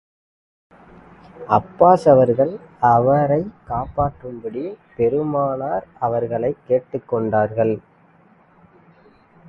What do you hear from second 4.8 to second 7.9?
பெருமானார் அவர்களைக் கேட்டுக் கொண்டார்கள்.